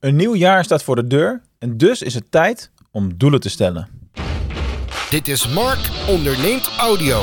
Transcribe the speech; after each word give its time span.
Een 0.00 0.16
nieuw 0.16 0.34
jaar 0.34 0.64
staat 0.64 0.82
voor 0.82 0.96
de 0.96 1.06
deur 1.06 1.42
en 1.58 1.76
dus 1.76 2.02
is 2.02 2.14
het 2.14 2.30
tijd 2.30 2.70
om 2.90 3.16
doelen 3.16 3.40
te 3.40 3.48
stellen. 3.48 3.88
Dit 5.10 5.28
is 5.28 5.48
Mark 5.48 5.78
onderneemt 6.08 6.70
audio. 6.78 7.20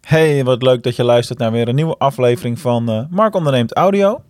Hey, 0.00 0.44
wat 0.44 0.62
leuk 0.62 0.82
dat 0.82 0.96
je 0.96 1.04
luistert 1.04 1.38
naar 1.38 1.52
weer 1.52 1.68
een 1.68 1.74
nieuwe 1.74 1.96
aflevering 1.98 2.58
van 2.58 2.90
uh, 2.90 3.02
Mark 3.10 3.34
onderneemt 3.34 3.74
audio. 3.74 4.22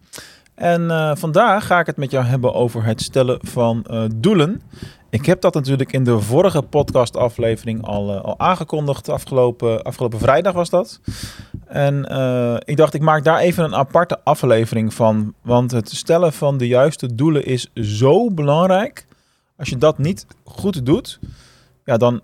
En 0.54 0.82
uh, 0.82 1.14
vandaag 1.14 1.66
ga 1.66 1.80
ik 1.80 1.86
het 1.86 1.96
met 1.96 2.10
jou 2.10 2.24
hebben 2.24 2.54
over 2.54 2.84
het 2.84 3.02
stellen 3.02 3.38
van 3.42 3.86
uh, 3.90 4.04
doelen. 4.14 4.62
Ik 5.10 5.26
heb 5.26 5.40
dat 5.40 5.54
natuurlijk 5.54 5.92
in 5.92 6.04
de 6.04 6.20
vorige 6.20 6.62
podcastaflevering 6.62 7.84
al, 7.84 8.20
al 8.20 8.38
aangekondigd. 8.38 9.08
Afgelopen, 9.08 9.82
afgelopen 9.82 10.18
vrijdag 10.18 10.52
was 10.52 10.70
dat. 10.70 11.00
En 11.66 12.04
ik 12.64 12.76
dacht, 12.76 12.94
ik 12.94 13.00
maak 13.00 13.24
daar 13.24 13.38
even 13.38 13.64
een 13.64 13.74
aparte 13.74 14.20
aflevering 14.24 14.94
van. 14.94 15.34
Want 15.42 15.70
het 15.70 15.90
stellen 15.90 16.32
van 16.32 16.58
de 16.58 16.66
juiste 16.66 17.14
doelen 17.14 17.44
is 17.44 17.70
zo 17.74 18.30
belangrijk. 18.30 19.06
Als 19.56 19.68
je 19.68 19.78
dat 19.78 19.98
niet 19.98 20.26
goed 20.44 20.86
doet, 20.86 21.18
ja, 21.84 21.96
dan, 21.96 22.20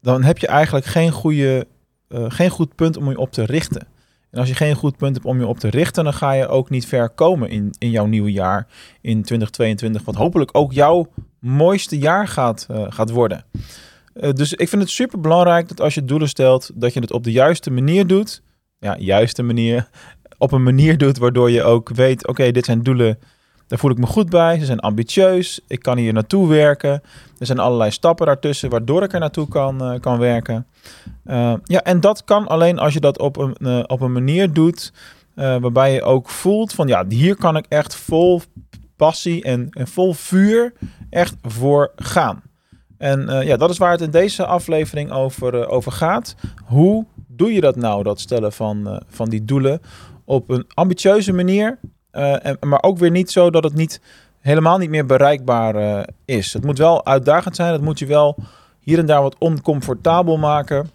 dan 0.00 0.22
heb 0.22 0.38
je 0.38 0.46
eigenlijk 0.46 0.86
geen, 0.86 1.10
goede, 1.10 1.66
geen 2.08 2.50
goed 2.50 2.74
punt 2.74 2.96
om 2.96 3.10
je 3.10 3.18
op 3.18 3.32
te 3.32 3.44
richten. 3.44 3.86
En 4.32 4.38
als 4.38 4.48
je 4.48 4.54
geen 4.54 4.74
goed 4.74 4.96
punt 4.96 5.14
hebt 5.14 5.26
om 5.26 5.38
je 5.38 5.46
op 5.46 5.58
te 5.58 5.68
richten, 5.68 6.04
dan 6.04 6.14
ga 6.14 6.32
je 6.32 6.48
ook 6.48 6.70
niet 6.70 6.86
ver 6.86 7.10
komen 7.10 7.50
in, 7.50 7.74
in 7.78 7.90
jouw 7.90 8.06
nieuwe 8.06 8.32
jaar 8.32 8.66
in 9.00 9.22
2022. 9.22 10.04
Wat 10.04 10.14
hopelijk 10.14 10.50
ook 10.52 10.72
jouw 10.72 11.08
mooiste 11.38 11.98
jaar 11.98 12.28
gaat, 12.28 12.66
uh, 12.70 12.86
gaat 12.88 13.10
worden. 13.10 13.44
Dus 14.12 14.52
ik 14.52 14.68
vind 14.68 14.82
het 14.82 14.90
super 14.90 15.20
belangrijk 15.20 15.68
dat 15.68 15.80
als 15.80 15.94
je 15.94 16.04
doelen 16.04 16.28
stelt, 16.28 16.70
dat 16.74 16.94
je 16.94 17.00
het 17.00 17.12
op 17.12 17.24
de 17.24 17.32
juiste 17.32 17.70
manier 17.70 18.06
doet. 18.06 18.42
Ja, 18.82 18.96
juiste 18.98 19.42
manier. 19.42 19.88
Op 20.38 20.52
een 20.52 20.62
manier 20.62 20.98
doet 20.98 21.18
waardoor 21.18 21.50
je 21.50 21.62
ook 21.62 21.88
weet: 21.88 22.26
oké, 22.26 22.50
dit 22.50 22.64
zijn 22.64 22.82
doelen 22.82 23.18
daar 23.72 23.80
voel 23.80 23.90
ik 23.90 23.98
me 23.98 24.06
goed 24.06 24.30
bij. 24.30 24.58
Ze 24.58 24.64
zijn 24.64 24.80
ambitieus. 24.80 25.60
Ik 25.66 25.82
kan 25.82 25.98
hier 25.98 26.12
naartoe 26.12 26.48
werken. 26.48 27.02
Er 27.38 27.46
zijn 27.46 27.58
allerlei 27.58 27.90
stappen 27.90 28.26
daartussen 28.26 28.70
waardoor 28.70 29.02
ik 29.02 29.12
er 29.12 29.20
naartoe 29.20 29.48
kan, 29.48 29.92
uh, 29.92 30.00
kan 30.00 30.18
werken. 30.18 30.66
Uh, 31.26 31.54
ja, 31.64 31.82
en 31.82 32.00
dat 32.00 32.24
kan 32.24 32.46
alleen 32.46 32.78
als 32.78 32.92
je 32.92 33.00
dat 33.00 33.18
op 33.18 33.36
een, 33.36 33.56
uh, 33.58 33.82
op 33.86 34.00
een 34.00 34.12
manier 34.12 34.52
doet 34.52 34.92
waarbij 35.34 35.92
je 35.92 36.02
ook 36.02 36.28
voelt 36.28 36.72
van 36.72 36.88
ja, 36.88 37.04
hier 37.08 37.36
kan 37.36 37.56
ik 37.56 37.66
echt 37.68 37.94
vol 37.94 38.40
passie 38.96 39.42
en, 39.42 39.68
en 39.70 39.88
vol 39.88 40.12
vuur 40.12 40.72
echt 41.10 41.34
voor 41.42 41.92
gaan. 41.96 42.42
En 42.98 43.44
ja, 43.44 43.56
dat 43.56 43.70
is 43.70 43.78
waar 43.78 43.90
het 43.90 44.00
in 44.00 44.10
deze 44.10 44.46
aflevering 44.46 45.10
over, 45.10 45.68
over 45.68 45.92
gaat. 45.92 46.34
Hoe 46.64 47.06
doe 47.42 47.52
je 47.52 47.60
dat 47.60 47.76
nou, 47.76 48.02
dat 48.02 48.20
stellen 48.20 48.52
van, 48.52 49.02
van 49.08 49.28
die 49.28 49.44
doelen 49.44 49.80
op 50.24 50.50
een 50.50 50.64
ambitieuze 50.74 51.32
manier 51.32 51.78
en, 52.10 52.56
maar 52.60 52.82
ook 52.82 52.98
weer 52.98 53.10
niet 53.10 53.30
zo 53.30 53.50
dat 53.50 53.64
het 53.64 53.74
niet, 53.74 54.00
helemaal 54.40 54.78
niet 54.78 54.90
meer 54.90 55.06
bereikbaar 55.06 55.76
uh, 55.76 56.02
is. 56.24 56.52
Het 56.52 56.64
moet 56.64 56.78
wel 56.78 57.06
uitdagend 57.06 57.56
zijn. 57.56 57.72
Het 57.72 57.82
moet 57.82 57.98
je 57.98 58.06
wel 58.06 58.36
hier 58.80 58.98
en 58.98 59.06
daar 59.06 59.22
wat 59.22 59.36
oncomfortabel 59.38 60.38
maken. 60.38 60.90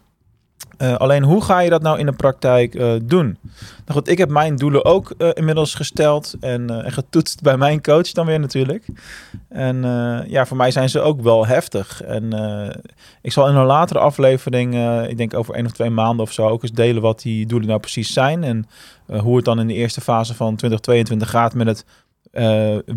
Uh, 0.78 0.96
alleen 0.96 1.24
hoe 1.24 1.44
ga 1.44 1.60
je 1.60 1.70
dat 1.70 1.82
nou 1.82 2.00
in 2.00 2.06
de 2.06 2.12
praktijk 2.12 2.76
uh, 2.76 2.94
doen? 3.04 3.38
Nou 3.86 4.00
goed, 4.00 4.08
ik 4.08 4.18
heb 4.18 4.30
mijn 4.30 4.56
doelen 4.56 4.86
ook 4.86 5.14
uh, 5.18 5.30
inmiddels 5.34 5.74
gesteld 5.74 6.36
en, 6.40 6.84
getoetst 6.92 7.42
bij 7.42 7.58
mijn 7.58 7.82
coach 7.82 8.12
dan 8.12 8.26
weer 8.26 8.40
natuurlijk. 8.40 8.86
En 9.50 9.82
ja, 10.28 10.46
voor 10.46 10.58
mij 10.58 10.72
zijn 10.72 10.90
ze 10.90 11.00
ook 11.00 11.22
wel 11.22 11.46
heftig. 11.46 12.04
En 12.04 12.34
ik 13.22 13.32
zal 13.32 13.48
in 13.48 13.56
een 13.56 13.66
latere 13.66 14.00
aflevering, 14.00 15.00
ik 15.08 15.18
denk 15.18 15.34
over 15.34 15.54
één 15.54 15.66
of 15.66 15.72
twee 15.72 15.90
maanden 15.90 16.26
of 16.26 16.32
zo, 16.32 16.48
ook 16.48 16.64
eens 16.64 16.72
delen 16.72 17.02
wat 17.02 17.22
die 17.22 17.46
doelen 17.46 17.68
nou 17.68 17.80
precies 17.80 18.14
zijn. 18.14 18.44
En 18.44 18.68
hoe 19.22 19.36
het 19.36 19.46
dan 19.46 19.60
in 19.60 19.68
de 19.68 19.74
eerste 19.74 20.02
fase 20.02 20.34
van 20.34 20.56
2022 20.56 21.30
gaat 21.30 21.54
met 21.54 21.68
het 21.68 21.86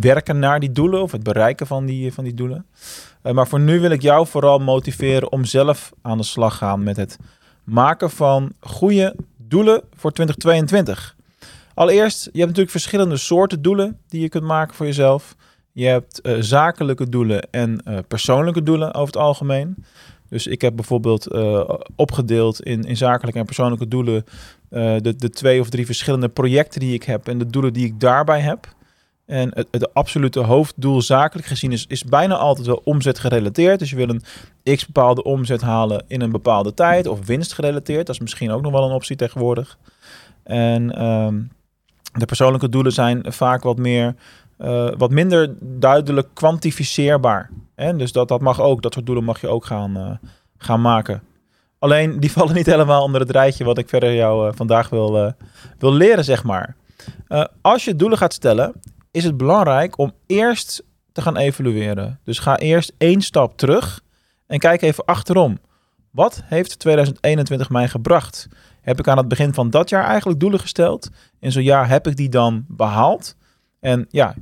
werken 0.00 0.38
naar 0.38 0.60
die 0.60 0.72
doelen 0.72 1.02
of 1.02 1.12
het 1.12 1.22
bereiken 1.22 1.66
van 1.66 1.86
die, 1.86 2.12
van 2.12 2.24
die 2.24 2.34
doelen. 2.34 2.66
maar 3.22 3.48
voor 3.48 3.60
nu 3.60 3.80
wil 3.80 3.90
ik 3.90 4.02
jou 4.02 4.26
vooral 4.26 4.58
motiveren 4.58 5.32
om 5.32 5.44
zelf 5.44 5.92
aan 6.02 6.18
de 6.18 6.24
slag 6.24 6.56
gaan 6.56 6.82
met 6.82 6.96
het 6.96 7.18
maken 7.70 8.10
van 8.10 8.52
goede 8.60 9.16
doelen 9.36 9.82
voor 9.96 10.12
2022. 10.12 11.16
Allereerst, 11.74 12.24
je 12.24 12.30
hebt 12.30 12.46
natuurlijk 12.46 12.70
verschillende 12.70 13.16
soorten 13.16 13.62
doelen 13.62 13.98
die 14.08 14.20
je 14.20 14.28
kunt 14.28 14.44
maken 14.44 14.74
voor 14.74 14.86
jezelf. 14.86 15.36
Je 15.72 15.86
hebt 15.86 16.20
uh, 16.22 16.36
zakelijke 16.40 17.08
doelen 17.08 17.50
en 17.50 17.82
uh, 17.88 17.98
persoonlijke 18.08 18.62
doelen 18.62 18.94
over 18.94 19.06
het 19.06 19.22
algemeen. 19.22 19.84
Dus 20.28 20.46
ik 20.46 20.60
heb 20.60 20.76
bijvoorbeeld 20.76 21.32
uh, 21.32 21.68
opgedeeld 21.96 22.62
in, 22.62 22.82
in 22.82 22.96
zakelijke 22.96 23.38
en 23.38 23.44
persoonlijke 23.44 23.88
doelen 23.88 24.24
de, 24.68 25.14
de 25.16 25.30
twee 25.30 25.60
of 25.60 25.68
drie 25.68 25.86
verschillende 25.86 26.28
projecten 26.28 26.80
die 26.80 26.94
ik 26.94 27.02
heb 27.02 27.28
en 27.28 27.38
de 27.38 27.46
doelen 27.46 27.72
die 27.72 27.86
ik 27.86 28.00
daarbij 28.00 28.40
heb. 28.40 28.74
En 29.30 29.50
het, 29.54 29.94
absolute 29.94 30.40
hoofddoel 30.40 31.02
zakelijk 31.02 31.46
gezien 31.46 31.72
is, 31.72 31.84
is 31.88 32.04
bijna 32.04 32.36
altijd 32.36 32.66
wel 32.66 32.80
omzet 32.84 33.18
gerelateerd. 33.18 33.78
Dus 33.78 33.90
je 33.90 33.96
wil 33.96 34.08
een 34.08 34.22
x 34.76 34.86
bepaalde 34.86 35.22
omzet 35.22 35.60
halen 35.60 36.04
in 36.06 36.20
een 36.20 36.30
bepaalde 36.30 36.74
tijd 36.74 37.06
of 37.06 37.26
winst 37.26 37.52
gerelateerd. 37.52 38.06
Dat 38.06 38.14
is 38.14 38.20
misschien 38.20 38.50
ook 38.50 38.62
nog 38.62 38.72
wel 38.72 38.84
een 38.84 38.94
optie 38.94 39.16
tegenwoordig. 39.16 39.78
En 40.42 41.04
um, 41.04 41.50
de 42.12 42.24
persoonlijke 42.24 42.68
doelen 42.68 42.92
zijn 42.92 43.24
vaak 43.28 43.62
wat 43.62 43.78
meer, 43.78 44.14
uh, 44.58 44.90
wat 44.98 45.10
minder 45.10 45.54
duidelijk 45.60 46.28
kwantificeerbaar. 46.34 47.50
En 47.74 47.98
dus 47.98 48.12
dat, 48.12 48.28
dat 48.28 48.40
mag 48.40 48.60
ook, 48.60 48.82
dat 48.82 48.92
soort 48.92 49.06
doelen 49.06 49.24
mag 49.24 49.40
je 49.40 49.48
ook 49.48 49.64
gaan, 49.64 49.96
uh, 49.98 50.10
gaan 50.58 50.80
maken. 50.80 51.22
Alleen 51.78 52.20
die 52.20 52.32
vallen 52.36 52.54
niet 52.54 52.66
helemaal 52.66 53.02
onder 53.02 53.20
het 53.20 53.30
rijtje 53.30 53.64
wat 53.64 53.78
ik 53.78 53.88
verder 53.88 54.14
jou 54.14 54.48
uh, 54.48 54.52
vandaag 54.56 54.88
wil, 54.88 55.34
wil 55.78 55.92
leren, 55.92 56.24
zeg 56.24 56.44
maar. 56.44 56.76
als 57.60 57.84
je 57.84 57.96
doelen 57.96 58.18
gaat 58.18 58.32
stellen, 58.32 58.74
is 59.10 59.24
het 59.24 59.36
belangrijk 59.36 59.98
om 59.98 60.12
eerst 60.26 60.82
te 61.12 61.22
gaan 61.22 61.36
evalueren. 61.36 62.20
Dus 62.24 62.38
ga 62.38 62.58
eerst 62.58 62.92
één 62.98 63.20
stap 63.20 63.56
terug 63.56 64.00
en 64.46 64.58
kijk 64.58 64.82
even 64.82 65.04
achterom. 65.04 65.58
Wat 66.10 66.42
heeft 66.44 66.78
2021 66.78 67.70
mij 67.70 67.88
gebracht? 67.88 68.48
Heb 68.80 68.98
ik 68.98 69.08
aan 69.08 69.16
het 69.16 69.28
begin 69.28 69.54
van 69.54 69.70
dat 69.70 69.88
jaar 69.88 70.04
eigenlijk 70.04 70.40
doelen 70.40 70.60
gesteld? 70.60 71.08
En 71.40 71.52
zo 71.52 71.60
ja, 71.60 71.86
heb 71.86 72.06
ik 72.06 72.16
die 72.16 72.28
dan 72.28 72.64
behaald? 72.68 73.36
En 73.80 74.06
ja, 74.08 74.34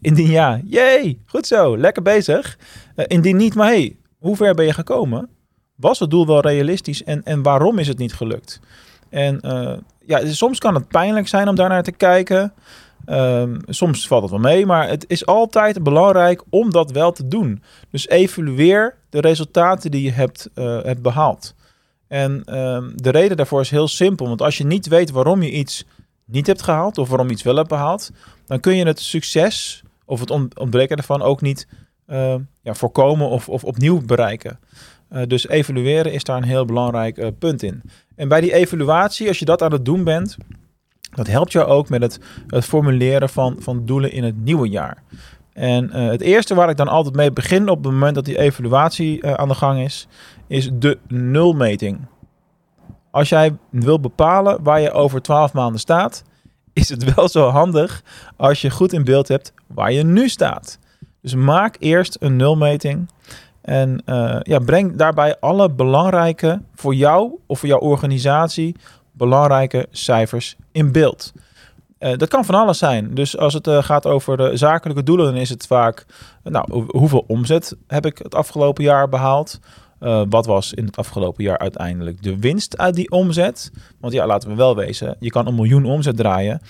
indien 0.00 0.30
ja, 0.30 0.60
jee, 0.64 1.22
goed 1.26 1.46
zo, 1.46 1.78
lekker 1.78 2.02
bezig. 2.02 2.58
Uh, 2.96 3.04
indien 3.08 3.36
niet, 3.36 3.54
maar 3.54 3.66
hey, 3.66 3.96
hoe 4.18 4.36
ver 4.36 4.54
ben 4.54 4.64
je 4.64 4.72
gekomen? 4.72 5.28
Was 5.74 5.98
het 5.98 6.10
doel 6.10 6.26
wel 6.26 6.40
realistisch 6.40 7.04
en, 7.04 7.22
en 7.22 7.42
waarom 7.42 7.78
is 7.78 7.88
het 7.88 7.98
niet 7.98 8.14
gelukt? 8.14 8.60
En 9.08 9.40
uh, 9.44 9.76
ja, 10.06 10.26
soms 10.26 10.58
kan 10.58 10.74
het 10.74 10.88
pijnlijk 10.88 11.28
zijn 11.28 11.48
om 11.48 11.54
daarnaar 11.54 11.82
te 11.82 11.92
kijken. 11.92 12.52
Um, 13.10 13.58
soms 13.66 14.06
valt 14.06 14.22
het 14.22 14.30
wel 14.30 14.40
mee, 14.40 14.66
maar 14.66 14.88
het 14.88 15.04
is 15.06 15.26
altijd 15.26 15.82
belangrijk 15.82 16.42
om 16.50 16.70
dat 16.70 16.90
wel 16.90 17.12
te 17.12 17.28
doen. 17.28 17.62
Dus 17.90 18.08
evalueer 18.08 18.94
de 19.10 19.20
resultaten 19.20 19.90
die 19.90 20.02
je 20.02 20.10
hebt, 20.10 20.50
uh, 20.54 20.82
hebt 20.82 21.02
behaald. 21.02 21.54
En 22.08 22.58
um, 22.58 22.92
de 22.94 23.10
reden 23.10 23.36
daarvoor 23.36 23.60
is 23.60 23.70
heel 23.70 23.88
simpel. 23.88 24.26
Want 24.26 24.42
als 24.42 24.58
je 24.58 24.64
niet 24.64 24.88
weet 24.88 25.10
waarom 25.10 25.42
je 25.42 25.50
iets 25.50 25.84
niet 26.24 26.46
hebt 26.46 26.62
gehaald 26.62 26.98
of 26.98 27.08
waarom 27.08 27.26
je 27.26 27.32
iets 27.32 27.42
wel 27.42 27.56
hebt 27.56 27.68
behaald, 27.68 28.10
dan 28.46 28.60
kun 28.60 28.76
je 28.76 28.86
het 28.86 29.00
succes 29.00 29.82
of 30.04 30.20
het 30.20 30.30
ontbreken 30.30 30.96
ervan 30.96 31.22
ook 31.22 31.40
niet 31.40 31.68
uh, 32.06 32.34
ja, 32.62 32.74
voorkomen 32.74 33.28
of, 33.28 33.48
of 33.48 33.64
opnieuw 33.64 34.00
bereiken. 34.00 34.58
Uh, 35.12 35.22
dus 35.26 35.48
evalueren 35.48 36.12
is 36.12 36.24
daar 36.24 36.36
een 36.36 36.42
heel 36.42 36.64
belangrijk 36.64 37.38
punt 37.38 37.62
in. 37.62 37.82
En 38.16 38.28
bij 38.28 38.40
die 38.40 38.52
evaluatie, 38.52 39.28
als 39.28 39.38
je 39.38 39.44
dat 39.44 39.62
aan 39.62 39.72
het 39.72 39.84
doen 39.84 40.04
bent, 40.04 40.36
dat 41.10 41.26
helpt 41.26 41.52
jou 41.52 41.66
ook 41.66 41.88
met 41.88 42.02
het, 42.02 42.20
het 42.46 42.64
formuleren 42.64 43.28
van, 43.28 43.56
van 43.58 43.86
doelen 43.86 44.12
in 44.12 44.24
het 44.24 44.44
nieuwe 44.44 44.68
jaar. 44.68 45.02
En 45.52 45.84
uh, 45.84 46.08
het 46.08 46.20
eerste 46.20 46.54
waar 46.54 46.70
ik 46.70 46.76
dan 46.76 46.88
altijd 46.88 47.14
mee 47.14 47.32
begin 47.32 47.68
op 47.68 47.84
het 47.84 47.92
moment 47.92 48.14
dat 48.14 48.24
die 48.24 48.38
evaluatie 48.38 49.24
uh, 49.24 49.32
aan 49.32 49.48
de 49.48 49.54
gang 49.54 49.80
is, 49.80 50.08
is 50.46 50.70
de 50.72 50.98
nulmeting. 51.08 51.98
Als 53.10 53.28
jij 53.28 53.56
wil 53.70 54.00
bepalen 54.00 54.62
waar 54.62 54.80
je 54.80 54.92
over 54.92 55.22
12 55.22 55.52
maanden 55.52 55.80
staat, 55.80 56.22
is 56.72 56.88
het 56.88 57.14
wel 57.14 57.28
zo 57.28 57.48
handig 57.48 58.02
als 58.36 58.60
je 58.60 58.70
goed 58.70 58.92
in 58.92 59.04
beeld 59.04 59.28
hebt 59.28 59.52
waar 59.66 59.92
je 59.92 60.04
nu 60.04 60.28
staat. 60.28 60.78
Dus 61.22 61.34
maak 61.34 61.76
eerst 61.78 62.16
een 62.20 62.36
nulmeting 62.36 63.08
en 63.68 64.02
uh, 64.06 64.38
ja, 64.42 64.58
breng 64.58 64.96
daarbij 64.96 65.36
alle 65.40 65.70
belangrijke 65.70 66.62
voor 66.74 66.94
jou 66.94 67.38
of 67.46 67.58
voor 67.58 67.68
jouw 67.68 67.78
organisatie 67.78 68.76
belangrijke 69.18 69.86
cijfers 69.90 70.56
in 70.72 70.92
beeld. 70.92 71.32
Uh, 72.00 72.16
dat 72.16 72.28
kan 72.28 72.44
van 72.44 72.54
alles 72.54 72.78
zijn. 72.78 73.14
Dus 73.14 73.36
als 73.36 73.54
het 73.54 73.66
uh, 73.66 73.82
gaat 73.82 74.06
over 74.06 74.58
zakelijke 74.58 75.02
doelen, 75.02 75.26
dan 75.26 75.36
is 75.36 75.48
het 75.48 75.66
vaak, 75.66 76.06
nou, 76.42 76.86
hoeveel 76.88 77.24
omzet 77.26 77.76
heb 77.86 78.06
ik 78.06 78.18
het 78.18 78.34
afgelopen 78.34 78.84
jaar 78.84 79.08
behaald? 79.08 79.60
Wat 80.28 80.46
was 80.46 80.72
in 80.72 80.84
het 80.84 80.96
afgelopen 80.96 81.44
jaar 81.44 81.58
uiteindelijk 81.58 82.22
de 82.22 82.38
winst 82.38 82.78
uit 82.78 82.94
die 82.94 83.10
omzet? 83.10 83.70
Want 84.00 84.12
ja, 84.12 84.26
laten 84.26 84.48
we 84.48 84.54
wel 84.54 84.76
wezen, 84.76 85.16
je 85.20 85.30
kan 85.30 85.46
een 85.46 85.54
miljoen 85.54 85.84
omzet 85.84 86.16
draaien 86.16 86.60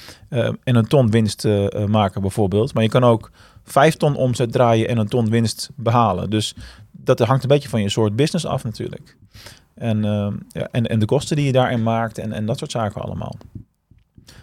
en 0.65 0.77
een 0.77 0.87
ton 0.87 1.11
winst 1.11 1.49
maken 1.87 2.21
bijvoorbeeld. 2.21 2.75
Maar 2.75 2.83
je 2.83 2.89
kan 2.89 3.05
ook 3.05 3.31
vijf 3.65 3.97
ton 3.97 4.17
omzet 4.17 4.53
draaien 4.53 4.89
en 4.89 4.99
een 4.99 5.09
ton 5.09 5.31
winst 5.31 5.71
behalen. 5.75 6.31
Dus 6.31 6.55
dat 6.93 7.19
hangt 7.19 7.43
een 7.43 7.49
beetje 7.49 7.69
van 7.69 7.83
je 7.83 7.89
soort 7.89 8.17
business 8.17 8.47
af 8.47 8.65
natuurlijk. 8.65 9.17
En, 9.79 10.05
uh, 10.05 10.29
ja, 10.49 10.69
en, 10.71 10.87
en 10.87 10.99
de 10.99 11.07
kosten 11.07 11.37
die 11.37 11.47
je 11.47 11.53
daarin 11.53 11.83
maakt 11.83 12.19
en, 12.19 12.33
en 12.33 12.47
dat 12.47 12.59
soort 12.59 12.71
zaken 12.71 13.03
allemaal. 13.03 13.37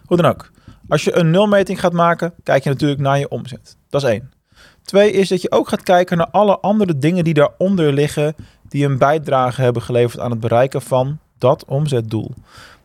Hoe 0.05 0.17
dan 0.17 0.25
ook. 0.25 0.51
Als 0.87 1.03
je 1.03 1.15
een 1.15 1.31
nulmeting 1.31 1.79
gaat 1.79 1.93
maken, 1.93 2.33
kijk 2.43 2.63
je 2.63 2.69
natuurlijk 2.69 3.01
naar 3.01 3.19
je 3.19 3.29
omzet. 3.29 3.77
Dat 3.89 4.03
is 4.03 4.09
één. 4.09 4.31
Twee 4.83 5.11
is 5.11 5.29
dat 5.29 5.41
je 5.41 5.51
ook 5.51 5.67
gaat 5.67 5.83
kijken 5.83 6.17
naar 6.17 6.29
alle 6.31 6.59
andere 6.59 6.97
dingen 6.97 7.23
die 7.23 7.33
daaronder 7.33 7.93
liggen, 7.93 8.35
die 8.67 8.85
een 8.85 8.97
bijdrage 8.97 9.61
hebben 9.61 9.81
geleverd 9.81 10.19
aan 10.21 10.31
het 10.31 10.39
bereiken 10.39 10.81
van 10.81 11.19
dat 11.37 11.65
omzetdoel. 11.65 12.33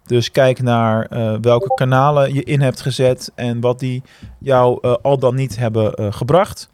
Dus 0.06 0.31
kijk 0.31 0.62
naar 0.62 1.06
uh, 1.12 1.35
welke 1.41 1.75
kanalen 1.75 2.35
je 2.35 2.44
in 2.44 2.61
hebt 2.61 2.81
gezet 2.81 3.32
en 3.35 3.61
wat 3.61 3.79
die 3.79 4.02
jou 4.38 4.79
uh, 4.82 4.94
al 5.02 5.19
dan 5.19 5.35
niet 5.35 5.56
hebben 5.56 6.14
gebracht. 6.14 6.70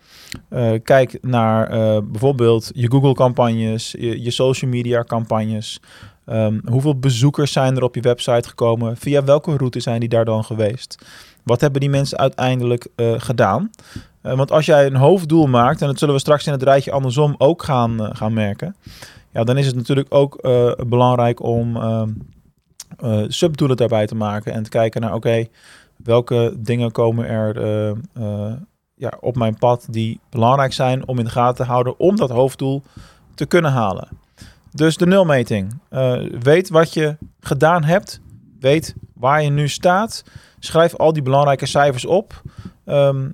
Kijk 0.82 1.18
naar 1.22 1.68
bijvoorbeeld 2.04 2.70
je 2.74 2.90
Google-campagnes, 2.90 3.94
je, 3.98 4.22
je, 4.22 4.30
social 4.30 4.70
media-campagnes. 4.70 5.80
Um, 6.26 6.60
hoeveel 6.64 6.98
bezoekers 6.98 7.52
zijn 7.52 7.76
er 7.76 7.82
op 7.82 7.94
je 7.94 8.00
website 8.00 8.48
gekomen? 8.48 8.96
Via 8.96 9.24
welke 9.24 9.56
route 9.56 9.80
zijn 9.80 10.00
die 10.00 10.08
daar 10.08 10.24
dan 10.24 10.44
geweest? 10.44 11.06
Wat 11.42 11.60
hebben 11.60 11.80
die 11.80 11.90
mensen 11.90 12.18
uiteindelijk 12.18 12.88
gedaan? 13.16 13.70
want 14.22 14.52
als 14.52 14.66
jij 14.66 14.86
een 14.86 14.96
hoofddoel 14.96 15.46
maakt, 15.46 15.80
en 15.80 15.86
dat 15.86 15.98
zullen 15.98 16.14
we 16.14 16.20
straks 16.20 16.46
in 16.46 16.52
het 16.52 16.62
rijtje 16.62 16.92
andersom 16.92 17.34
ook 17.38 17.62
gaan, 17.62 18.16
gaan 18.16 18.32
merken, 18.32 18.76
ja, 19.32 19.44
dan 19.44 19.58
is 19.58 19.66
het 19.66 19.74
natuurlijk 19.74 20.14
ook 20.14 20.40
belangrijk 20.88 21.42
om 21.42 21.76
ehm, 21.76 22.10
subdoelen 23.28 23.76
daarbij 23.76 24.06
te 24.06 24.14
maken 24.14 24.52
en 24.52 24.62
te 24.62 24.70
kijken 24.70 25.00
naar, 25.00 25.14
oké, 25.14 25.46
welke 25.96 26.54
dingen 26.58 26.92
komen 26.92 27.28
er 27.28 27.54
ja, 28.96 29.12
op 29.20 29.36
mijn 29.36 29.58
pad 29.58 29.86
die 29.90 30.20
belangrijk 30.30 30.72
zijn 30.72 31.06
om 31.06 31.18
in 31.18 31.24
de 31.24 31.30
gaten 31.30 31.64
te 31.64 31.70
houden 31.70 31.98
om 31.98 32.16
dat 32.16 32.30
hoofddoel 32.30 32.82
te 33.34 33.46
kunnen 33.46 33.72
halen. 33.72 34.08
Dus 34.72 34.96
de 34.96 35.06
nulmeting. 35.06 35.78
weet 36.40 36.68
wat 36.68 36.92
je 36.92 37.16
gedaan 37.40 37.84
hebt. 37.84 38.20
Weet 38.60 38.94
waar 39.14 39.42
je 39.42 39.50
nu 39.50 39.68
staat. 39.68 40.24
Schrijf 40.58 40.94
al 40.94 41.12
die 41.12 41.22
belangrijke 41.22 41.66
cijfers 41.66 42.06
op. 42.06 42.42
Um, 42.86 43.32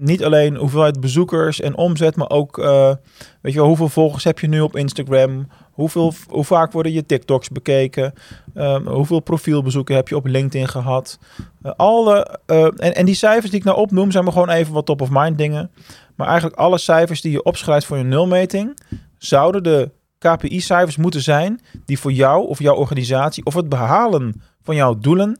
niet 0.00 0.24
alleen 0.24 0.56
hoeveelheid 0.56 1.00
bezoekers 1.00 1.60
en 1.60 1.76
omzet, 1.76 2.16
maar 2.16 2.30
ook 2.30 2.56
weet 3.40 3.52
je 3.52 3.58
wel, 3.58 3.66
hoeveel 3.66 3.88
volgers 3.88 4.24
heb 4.24 4.38
je 4.38 4.48
nu 4.48 4.60
op 4.60 4.76
Instagram? 4.76 5.48
Hoeveel, 5.70 6.12
hoe 6.28 6.44
vaak 6.44 6.72
worden 6.72 6.92
je 6.92 7.06
TikToks 7.06 7.48
bekeken? 7.48 8.12
Um, 8.54 8.86
hoeveel 8.86 9.20
profielbezoeken 9.20 9.94
heb 9.94 10.08
je 10.08 10.16
op 10.16 10.26
LinkedIn 10.26 10.68
gehad? 10.68 11.18
Uh, 11.62 11.72
alle, 11.76 12.38
uh, 12.46 12.64
en, 12.64 12.94
en 12.94 13.06
die 13.06 13.14
cijfers 13.14 13.50
die 13.50 13.58
ik 13.58 13.64
nou 13.64 13.78
opnoem, 13.78 14.10
zijn 14.10 14.24
maar 14.24 14.32
gewoon 14.32 14.50
even 14.50 14.72
wat 14.72 14.86
top 14.86 15.00
of 15.00 15.08
mind 15.10 15.38
dingen. 15.38 15.70
Maar 16.16 16.26
eigenlijk 16.26 16.58
alle 16.58 16.78
cijfers 16.78 17.20
die 17.20 17.32
je 17.32 17.42
opschrijft 17.42 17.86
voor 17.86 17.96
je 17.96 18.04
nulmeting, 18.04 18.78
zouden 19.18 19.62
de 19.62 19.90
KPI-cijfers 20.18 20.96
moeten 20.96 21.22
zijn 21.22 21.60
die 21.84 21.98
voor 21.98 22.12
jou 22.12 22.46
of 22.46 22.58
jouw 22.58 22.74
organisatie 22.74 23.44
of 23.44 23.54
het 23.54 23.68
behalen 23.68 24.42
van 24.62 24.74
jouw 24.74 24.98
doelen 24.98 25.38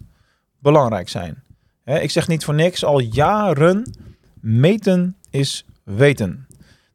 belangrijk 0.59 1.09
zijn. 1.09 1.43
Ik 1.85 2.11
zeg 2.11 2.29
niet 2.29 2.45
voor 2.45 2.55
niks, 2.55 2.85
al 2.85 2.99
jaren 2.99 3.91
meten 4.41 5.17
is 5.31 5.65
weten. 5.85 6.47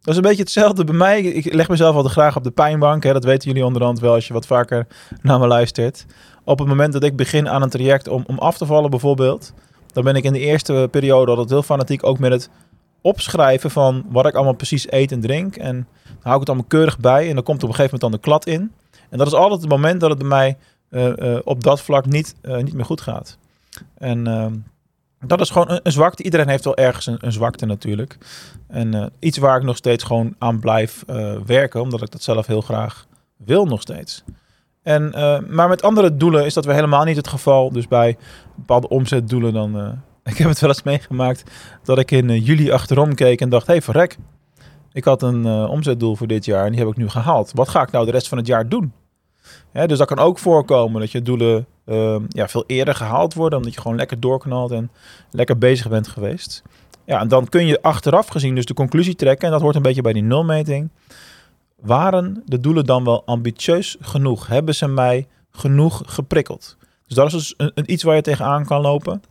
Dat 0.01 0.13
is 0.13 0.15
een 0.15 0.29
beetje 0.29 0.43
hetzelfde 0.43 0.83
bij 0.83 0.95
mij. 0.95 1.21
Ik 1.21 1.53
leg 1.53 1.69
mezelf 1.69 1.95
altijd 1.95 2.13
graag 2.13 2.35
op 2.35 2.43
de 2.43 2.51
pijnbank. 2.51 3.03
Hè. 3.03 3.13
Dat 3.13 3.23
weten 3.23 3.47
jullie 3.47 3.65
onderhand 3.65 3.99
wel 3.99 4.13
als 4.13 4.27
je 4.27 4.33
wat 4.33 4.45
vaker 4.45 4.87
naar 5.21 5.39
me 5.39 5.47
luistert. 5.47 6.05
Op 6.43 6.59
het 6.59 6.67
moment 6.67 6.93
dat 6.93 7.03
ik 7.03 7.15
begin 7.15 7.49
aan 7.49 7.61
een 7.61 7.69
traject 7.69 8.07
om, 8.07 8.23
om 8.27 8.37
af 8.37 8.57
te 8.57 8.65
vallen 8.65 8.89
bijvoorbeeld... 8.89 9.53
dan 9.93 10.03
ben 10.03 10.15
ik 10.15 10.23
in 10.23 10.33
de 10.33 10.39
eerste 10.39 10.87
periode 10.91 11.31
altijd 11.31 11.49
heel 11.49 11.63
fanatiek 11.63 12.05
ook 12.05 12.19
met 12.19 12.31
het 12.31 12.49
opschrijven 13.01 13.71
van 13.71 14.05
wat 14.09 14.25
ik 14.25 14.33
allemaal 14.33 14.53
precies 14.53 14.91
eet 14.91 15.11
en 15.11 15.19
drink. 15.19 15.55
En 15.55 15.87
dan 16.03 16.15
hou 16.21 16.33
ik 16.33 16.39
het 16.39 16.49
allemaal 16.49 16.67
keurig 16.67 16.99
bij 16.99 17.29
en 17.29 17.35
dan 17.35 17.43
komt 17.43 17.63
op 17.63 17.69
een 17.69 17.75
gegeven 17.75 17.99
moment 17.99 18.01
dan 18.01 18.11
de 18.11 18.27
klad 18.27 18.45
in. 18.45 18.71
En 19.09 19.17
dat 19.17 19.27
is 19.27 19.33
altijd 19.33 19.61
het 19.61 19.69
moment 19.69 19.99
dat 19.99 20.09
het 20.09 20.19
bij 20.19 20.27
mij 20.27 20.57
uh, 20.89 21.11
uh, 21.15 21.39
op 21.43 21.63
dat 21.63 21.81
vlak 21.81 22.05
niet, 22.05 22.35
uh, 22.41 22.57
niet 22.57 22.73
meer 22.73 22.85
goed 22.85 23.01
gaat. 23.01 23.37
En 23.97 24.27
ehm, 24.27 24.53
dat 25.27 25.41
is 25.41 25.49
gewoon 25.49 25.79
een, 25.83 25.91
zwakte. 25.91 26.23
Iedereen 26.23 26.47
heeft 26.47 26.63
wel 26.63 26.75
ergens 26.75 27.05
een, 27.05 27.31
zwakte 27.31 27.65
natuurlijk. 27.65 28.17
En 28.67 28.95
uh, 28.95 29.05
iets 29.19 29.37
waar 29.37 29.57
ik 29.57 29.63
nog 29.63 29.77
steeds 29.77 30.03
gewoon 30.03 30.35
aan 30.37 30.59
blijf 30.59 31.03
uh, 31.09 31.35
werken, 31.45 31.81
omdat 31.81 32.01
ik 32.01 32.11
dat 32.11 32.23
zelf 32.23 32.45
heel 32.45 32.61
graag 32.61 33.05
wil 33.37 33.65
nog 33.65 33.81
steeds. 33.81 34.23
En, 34.83 35.11
uh, 35.15 35.39
maar 35.39 35.67
met 35.67 35.81
andere 35.81 36.17
doelen 36.17 36.45
is 36.45 36.53
dat 36.53 36.65
weer 36.65 36.73
helemaal 36.73 37.03
niet 37.03 37.15
het 37.15 37.27
geval. 37.27 37.71
Dus 37.71 37.87
bij 37.87 38.17
bepaalde 38.55 38.89
omzetdoelen 38.89 39.53
dan... 39.53 39.75
ik 40.23 40.37
heb 40.37 40.49
het 40.49 40.59
wel 40.59 40.69
eens 40.69 40.83
meegemaakt 40.83 41.43
dat 41.83 41.97
ik 41.97 42.11
in 42.11 42.39
juli 42.39 42.71
achterom 42.71 43.15
keek 43.15 43.41
en 43.41 43.49
dacht... 43.49 43.67
Hey, 43.67 43.81
verrek. 43.81 44.17
Ik 44.93 45.03
had 45.03 45.21
een 45.21 45.45
omzetdoel 45.47 46.15
voor 46.15 46.27
dit 46.27 46.45
jaar 46.45 46.65
en 46.65 46.71
die 46.71 46.79
heb 46.79 46.89
ik 46.89 46.97
nu 46.97 47.09
gehaald. 47.09 47.51
Wat 47.53 47.69
ga 47.69 47.81
ik 47.81 47.91
nou 47.91 48.05
de 48.05 48.11
rest 48.11 48.27
van 48.27 48.37
het 48.37 48.47
jaar 48.47 48.69
doen? 48.69 48.93
Dus 49.71 49.97
dat 49.97 50.07
kan 50.07 50.19
ook 50.19 50.39
voorkomen 50.39 51.01
dat 51.01 51.11
je 51.11 51.21
doelen 51.21 51.65
uh, 51.85 52.15
ja, 52.29 52.47
veel 52.47 52.63
eerder 52.67 52.95
gehaald 52.95 53.33
worden, 53.33 53.57
omdat 53.57 53.73
je 53.73 53.81
gewoon 53.81 53.97
lekker 53.97 54.19
doorknalt 54.19 54.71
en 54.71 54.91
lekker 55.31 55.57
bezig 55.57 55.89
bent 55.89 56.07
geweest. 56.07 56.63
Ja, 57.05 57.19
en 57.19 57.27
dan 57.27 57.49
kun 57.49 57.65
je 57.65 57.81
achteraf 57.81 58.27
gezien 58.27 58.55
dus 58.55 58.65
de 58.65 58.73
conclusie 58.73 59.15
trekken, 59.15 59.45
en 59.45 59.53
dat 59.53 59.61
hoort 59.61 59.75
een 59.75 59.81
beetje 59.81 60.01
bij 60.01 60.13
die 60.13 60.23
nulmeting. 60.23 60.89
Waren 61.81 62.43
de 62.45 62.59
doelen 62.59 62.85
dan 62.85 63.03
wel 63.03 63.25
ambitieus 63.25 63.97
genoeg? 63.99 64.47
Hebben 64.47 64.75
ze 64.75 64.87
mij 64.87 65.27
genoeg 65.51 66.01
geprikkeld? 66.05 66.77
Dus 67.07 67.15
dat 67.15 67.25
is 67.25 67.31
dus 67.31 67.53
een, 67.57 67.71
een, 67.73 67.91
iets 67.91 68.03
waar 68.03 68.15
je 68.15 68.21
tegenaan 68.21 68.65
kan 68.65 68.81
lopen. 68.81 69.21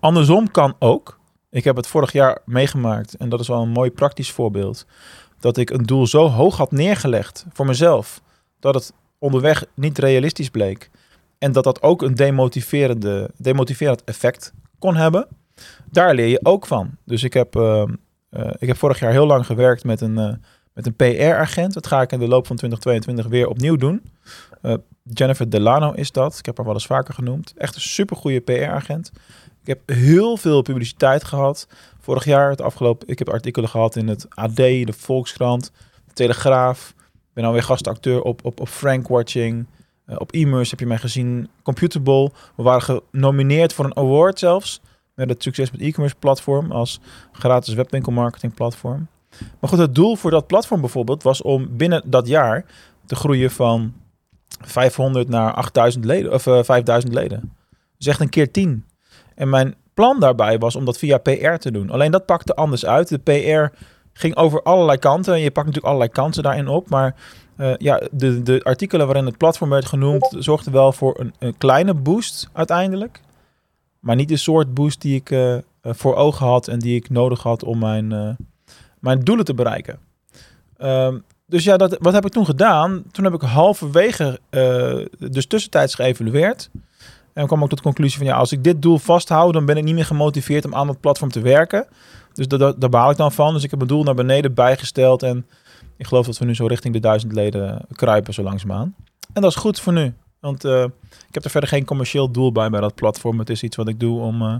Andersom 0.00 0.50
kan 0.50 0.74
ook. 0.78 1.18
Ik 1.50 1.64
heb 1.64 1.76
het 1.76 1.86
vorig 1.86 2.12
jaar 2.12 2.38
meegemaakt 2.44 3.16
en 3.16 3.28
dat 3.28 3.40
is 3.40 3.48
wel 3.48 3.62
een 3.62 3.68
mooi 3.68 3.90
praktisch 3.90 4.30
voorbeeld. 4.30 4.86
Dat 5.40 5.56
ik 5.56 5.70
een 5.70 5.82
doel 5.82 6.06
zo 6.06 6.28
hoog 6.28 6.56
had 6.56 6.72
neergelegd 6.72 7.46
voor 7.52 7.66
mezelf 7.66 8.20
dat 8.60 8.74
het 8.74 8.92
onderweg 9.18 9.64
niet 9.74 9.98
realistisch 9.98 10.50
bleek. 10.50 10.90
En 11.40 11.52
dat 11.52 11.64
dat 11.64 11.82
ook 11.82 12.02
een 12.02 12.14
demotiverende, 12.14 13.30
demotiverend 13.36 14.04
effect 14.04 14.52
kon 14.78 14.96
hebben. 14.96 15.26
Daar 15.90 16.14
leer 16.14 16.26
je 16.26 16.40
ook 16.42 16.66
van. 16.66 16.90
Dus 17.04 17.22
ik 17.22 17.32
heb, 17.32 17.56
uh, 17.56 17.84
uh, 18.30 18.50
ik 18.58 18.68
heb 18.68 18.76
vorig 18.76 18.98
jaar 18.98 19.10
heel 19.10 19.26
lang 19.26 19.46
gewerkt 19.46 19.84
met 19.84 20.00
een, 20.00 20.18
uh, 20.18 20.34
met 20.72 20.86
een 20.86 20.96
PR-agent. 20.96 21.74
Dat 21.74 21.86
ga 21.86 22.02
ik 22.02 22.12
in 22.12 22.18
de 22.18 22.28
loop 22.28 22.46
van 22.46 22.56
2022 22.56 23.26
weer 23.26 23.48
opnieuw 23.48 23.76
doen. 23.76 24.02
Jennifer 25.02 25.50
Delano 25.50 25.92
is 25.92 26.12
dat. 26.12 26.38
Ik 26.38 26.46
heb 26.46 26.56
haar 26.56 26.66
wel 26.66 26.74
eens 26.74 26.86
vaker 26.86 27.14
genoemd. 27.14 27.52
Echt 27.56 27.74
een 27.74 27.80
supergoeie 27.80 28.40
PR-agent. 28.40 29.10
Ik 29.60 29.66
heb 29.66 29.80
heel 29.86 30.36
veel 30.36 30.62
publiciteit 30.62 31.24
gehad. 31.24 31.68
Vorig 32.00 32.24
jaar, 32.24 32.50
het 32.50 32.60
afgelopen, 32.60 33.08
ik 33.08 33.18
heb 33.18 33.28
artikelen 33.28 33.68
gehad 33.68 33.96
in 33.96 34.08
het 34.08 34.26
AD, 34.28 34.56
de 34.56 34.94
Volkskrant, 34.96 35.72
de 36.06 36.12
Telegraaf. 36.12 36.94
Ik 36.96 37.32
ben 37.32 37.44
alweer 37.44 37.62
gastacteur 37.62 38.22
op, 38.22 38.44
op, 38.44 38.60
op 38.60 38.68
Frank 38.68 39.08
Watching. 39.08 39.66
Uh, 40.10 40.16
op 40.18 40.32
e-merse 40.32 40.70
heb 40.70 40.80
je 40.80 40.86
mij 40.86 40.98
gezien. 40.98 41.48
Computerball. 41.62 42.30
We 42.56 42.62
waren 42.62 43.02
genomineerd 43.10 43.72
voor 43.72 43.84
een 43.84 43.96
award 43.96 44.38
zelfs. 44.38 44.80
Met 45.14 45.28
het 45.28 45.42
succes 45.42 45.70
met 45.70 45.80
e-commerce 45.80 46.16
platform 46.18 46.72
als 46.72 47.00
gratis 47.32 47.74
webwinkelmarketing 47.74 48.54
platform. 48.54 49.08
Maar 49.60 49.70
goed, 49.70 49.78
het 49.78 49.94
doel 49.94 50.16
voor 50.16 50.30
dat 50.30 50.46
platform 50.46 50.80
bijvoorbeeld 50.80 51.22
was 51.22 51.42
om 51.42 51.76
binnen 51.76 52.02
dat 52.04 52.26
jaar 52.26 52.64
te 53.06 53.14
groeien 53.14 53.50
van 53.50 53.92
500 54.60 55.28
naar 55.28 55.52
8000 55.52 56.04
leden 56.04 56.32
of 56.32 56.46
uh, 56.46 56.58
eh, 56.58 56.64
5000 56.64 57.14
leden. 57.14 57.52
Dus 57.98 58.06
echt 58.06 58.20
een 58.20 58.28
keer 58.28 58.50
10. 58.50 58.84
En 59.34 59.48
mijn 59.48 59.74
plan 59.94 60.20
daarbij 60.20 60.58
was 60.58 60.76
om 60.76 60.84
dat 60.84 60.98
via 60.98 61.18
PR 61.18 61.56
te 61.56 61.70
doen. 61.70 61.90
Alleen 61.90 62.10
dat 62.10 62.26
pakte 62.26 62.54
anders 62.54 62.86
uit. 62.86 63.08
De 63.08 63.18
PR 63.18 63.76
ging 64.12 64.36
over 64.36 64.62
allerlei 64.62 64.98
kanten. 64.98 65.34
En 65.34 65.40
je 65.40 65.50
pakt 65.50 65.66
natuurlijk 65.66 65.86
allerlei 65.86 66.10
kansen 66.10 66.42
daarin 66.42 66.68
op. 66.68 66.88
Maar 66.88 67.14
uh, 67.60 67.74
ja, 67.76 68.02
de, 68.10 68.42
de 68.42 68.60
artikelen 68.62 69.06
waarin 69.06 69.26
het 69.26 69.36
platform 69.36 69.70
werd 69.70 69.84
genoemd, 69.84 70.36
zorgden 70.38 70.72
wel 70.72 70.92
voor 70.92 71.20
een, 71.20 71.34
een 71.38 71.58
kleine 71.58 71.94
boost 71.94 72.48
uiteindelijk. 72.52 73.20
Maar 74.00 74.16
niet 74.16 74.28
de 74.28 74.36
soort 74.36 74.74
boost 74.74 75.00
die 75.00 75.14
ik 75.14 75.30
uh, 75.30 75.56
voor 75.82 76.14
ogen 76.14 76.46
had 76.46 76.68
en 76.68 76.78
die 76.78 76.96
ik 76.96 77.10
nodig 77.10 77.42
had 77.42 77.64
om 77.64 77.78
mijn, 77.78 78.36
mijn 78.98 79.20
doelen 79.20 79.44
te 79.44 79.54
bereiken. 79.54 79.98
Um, 80.78 81.24
dus 81.46 81.64
ja, 81.64 81.76
dat, 81.76 81.96
wat 82.00 82.12
heb 82.12 82.26
ik 82.26 82.32
toen 82.32 82.44
gedaan? 82.44 83.02
Toen 83.12 83.24
heb 83.24 83.34
ik 83.34 83.40
halverwege, 83.40 84.40
dus 85.18 85.46
tussentijds 85.46 85.94
geëvalueerd. 85.94 86.70
En 87.32 87.46
kwam 87.46 87.62
ook 87.62 87.68
tot 87.68 87.78
de 87.78 87.84
conclusie 87.84 88.18
van 88.18 88.26
ja, 88.26 88.36
als 88.36 88.52
ik 88.52 88.64
dit 88.64 88.82
doel 88.82 88.98
vasthoud, 88.98 89.52
dan 89.52 89.66
ben 89.66 89.76
ik 89.76 89.84
niet 89.84 89.94
meer 89.94 90.04
gemotiveerd 90.04 90.64
om 90.64 90.74
aan 90.74 90.88
het 90.88 91.00
platform 91.00 91.30
te 91.30 91.40
werken. 91.40 91.86
Dus 92.32 92.48
daar 92.48 92.88
baal 92.90 93.10
ik 93.10 93.16
dan 93.16 93.32
van. 93.32 93.54
Dus 93.54 93.62
ik 93.64 93.70
heb 93.70 93.78
mijn 93.78 93.90
doel 93.90 94.02
naar 94.02 94.14
beneden 94.14 94.54
bijgesteld. 94.54 95.22
En 95.22 95.46
ik 96.00 96.06
geloof 96.06 96.26
dat 96.26 96.38
we 96.38 96.44
nu 96.44 96.54
zo 96.54 96.66
richting 96.66 96.94
de 96.94 97.00
duizend 97.00 97.32
leden 97.32 97.86
kruipen, 97.92 98.34
zo 98.34 98.42
langzaamaan. 98.42 98.94
En 99.32 99.42
dat 99.42 99.50
is 99.50 99.56
goed 99.56 99.80
voor 99.80 99.92
nu. 99.92 100.14
Want 100.38 100.64
uh, 100.64 100.82
ik 101.28 101.34
heb 101.34 101.44
er 101.44 101.50
verder 101.50 101.68
geen 101.68 101.84
commercieel 101.84 102.30
doel 102.30 102.52
bij 102.52 102.70
bij 102.70 102.80
dat 102.80 102.94
platform. 102.94 103.38
Het 103.38 103.50
is 103.50 103.62
iets 103.62 103.76
wat 103.76 103.88
ik 103.88 104.00
doe 104.00 104.20
om 104.20 104.42
uh, 104.42 104.54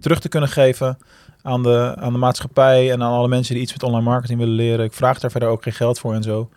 terug 0.00 0.20
te 0.20 0.28
kunnen 0.28 0.48
geven 0.48 0.98
aan 1.42 1.62
de, 1.62 1.94
aan 1.98 2.12
de 2.12 2.18
maatschappij 2.18 2.92
en 2.92 3.02
aan 3.02 3.12
alle 3.12 3.28
mensen 3.28 3.54
die 3.54 3.62
iets 3.62 3.72
met 3.72 3.82
online 3.82 4.04
marketing 4.04 4.38
willen 4.38 4.54
leren. 4.54 4.84
Ik 4.84 4.92
vraag 4.92 5.18
daar 5.18 5.30
verder 5.30 5.48
ook 5.48 5.62
geen 5.62 5.72
geld 5.72 5.98
voor 5.98 6.14
en 6.14 6.22
zo. 6.22 6.48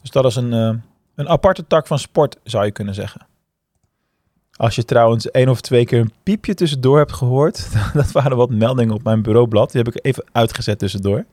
Dus 0.00 0.10
dat 0.10 0.24
is 0.24 0.36
een, 0.36 0.52
uh, 0.52 0.72
een 1.14 1.28
aparte 1.28 1.66
tak 1.66 1.86
van 1.86 1.98
sport, 1.98 2.36
zou 2.44 2.64
je 2.64 2.70
kunnen 2.70 2.94
zeggen. 2.94 3.26
Als 4.56 4.74
je 4.74 4.84
trouwens 4.84 5.30
één 5.30 5.48
of 5.48 5.60
twee 5.60 5.84
keer 5.84 6.00
een 6.00 6.12
piepje 6.22 6.54
tussendoor 6.54 6.98
hebt 6.98 7.12
gehoord, 7.12 7.68
dat 7.94 8.12
waren 8.12 8.36
wat 8.36 8.50
meldingen 8.50 8.94
op 8.94 9.02
mijn 9.02 9.22
bureaublad. 9.22 9.72
Die 9.72 9.82
heb 9.82 9.94
ik 9.94 10.04
even 10.04 10.24
uitgezet 10.32 10.78
tussendoor. 10.78 11.24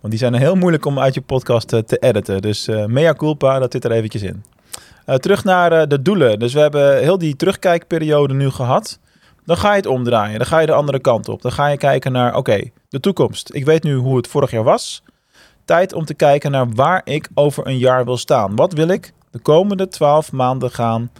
Want 0.00 0.12
die 0.12 0.18
zijn 0.18 0.34
heel 0.34 0.54
moeilijk 0.54 0.84
om 0.84 0.98
uit 0.98 1.14
je 1.14 1.20
podcast 1.20 1.68
te, 1.68 1.84
te 1.84 1.96
editen. 1.96 2.42
Dus 2.42 2.68
uh, 2.68 2.84
mea 2.84 3.14
culpa, 3.14 3.58
dat 3.58 3.72
zit 3.72 3.84
er 3.84 3.92
eventjes 3.92 4.22
in. 4.22 4.44
Uh, 5.06 5.14
terug 5.14 5.44
naar 5.44 5.88
de 5.88 6.02
doelen. 6.02 6.38
Dus 6.38 6.52
we 6.52 6.60
hebben 6.60 6.98
heel 6.98 7.18
die 7.18 7.36
terugkijkperiode 7.36 8.34
nu 8.34 8.50
gehad. 8.50 8.98
Dan 9.44 9.56
ga 9.56 9.70
je 9.70 9.76
het 9.76 9.86
omdraaien. 9.86 10.38
Dan 10.38 10.46
ga 10.46 10.58
je 10.58 10.66
de 10.66 10.72
andere 10.72 10.98
kant 10.98 11.28
op. 11.28 11.42
Dan 11.42 11.52
ga 11.52 11.66
je 11.66 11.76
kijken 11.76 12.12
naar, 12.12 12.36
oké, 12.36 12.60
de 12.88 13.00
toekomst. 13.00 13.54
Ik 13.54 13.64
weet 13.64 13.82
nu 13.82 13.94
hoe 13.94 14.16
het 14.16 14.28
vorig 14.28 14.50
jaar 14.50 14.62
was. 14.62 15.02
Tijd 15.64 15.92
om 15.92 16.04
te 16.04 16.14
kijken 16.14 16.50
naar 16.50 16.68
waar 16.68 17.00
ik 17.04 17.28
over 17.34 17.66
een 17.66 17.78
jaar 17.78 18.04
wil 18.04 18.16
staan. 18.16 18.56
Wat 18.56 18.72
wil 18.72 18.88
ik 18.88 19.12
de 19.30 19.38
komende 19.38 19.88
12 19.88 20.32
maanden 20.32 20.70
gaan 20.70 21.10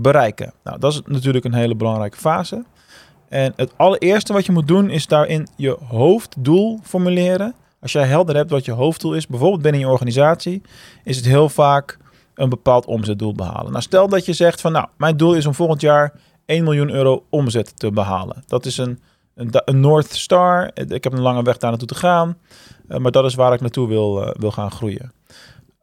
bereiken? 0.00 0.52
Nou, 0.64 0.78
dat 0.78 0.92
is 0.92 1.00
natuurlijk 1.06 1.44
een 1.44 1.54
hele 1.54 1.74
belangrijke 1.74 2.16
fase. 2.16 2.64
En 3.28 3.52
het 3.56 3.72
allereerste 3.76 4.32
wat 4.32 4.46
je 4.46 4.52
moet 4.52 4.68
doen 4.68 4.90
is 4.90 5.06
daarin 5.06 5.48
je 5.56 5.76
hoofddoel 5.88 6.80
formuleren. 6.82 7.54
Als 7.80 7.92
jij 7.92 8.06
helder 8.06 8.36
hebt 8.36 8.50
wat 8.50 8.64
je 8.64 8.72
hoofddoel 8.72 9.14
is, 9.14 9.26
bijvoorbeeld 9.26 9.62
binnen 9.62 9.80
je 9.80 9.88
organisatie, 9.88 10.62
is 11.04 11.16
het 11.16 11.26
heel 11.26 11.48
vaak 11.48 11.98
een 12.34 12.48
bepaald 12.48 12.86
omzetdoel 12.86 13.32
behalen. 13.32 13.70
Nou, 13.70 13.82
stel 13.82 14.08
dat 14.08 14.24
je 14.24 14.32
zegt 14.32 14.60
van, 14.60 14.72
nou, 14.72 14.86
mijn 14.96 15.16
doel 15.16 15.34
is 15.34 15.46
om 15.46 15.54
volgend 15.54 15.80
jaar 15.80 16.12
1 16.44 16.64
miljoen 16.64 16.90
euro 16.90 17.24
omzet 17.30 17.78
te 17.78 17.90
behalen. 17.90 18.42
Dat 18.46 18.66
is 18.66 18.78
een, 18.78 19.00
een, 19.34 19.50
een 19.64 19.80
North 19.80 20.12
Star. 20.12 20.70
Ik 20.74 21.04
heb 21.04 21.12
een 21.12 21.20
lange 21.20 21.42
weg 21.42 21.56
daar 21.56 21.70
naartoe 21.70 21.88
te 21.88 21.94
gaan, 21.94 22.38
uh, 22.88 22.98
maar 22.98 23.10
dat 23.10 23.24
is 23.24 23.34
waar 23.34 23.52
ik 23.52 23.60
naartoe 23.60 23.88
wil, 23.88 24.22
uh, 24.22 24.30
wil 24.32 24.50
gaan 24.50 24.70
groeien. 24.70 25.12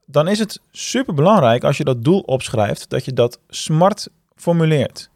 Dan 0.06 0.28
is 0.28 0.40
het 0.40 0.62
super 0.72 1.14
belangrijk 1.14 1.64
als 1.64 1.78
je 1.78 1.84
dat 1.84 2.04
doel 2.04 2.20
opschrijft, 2.20 2.90
dat 2.90 3.06
je 3.06 3.14
dat 3.14 3.40
smart 3.50 4.10
formuleert. 4.36 5.10